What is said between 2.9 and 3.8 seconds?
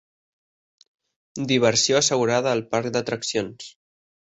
d'atraccions.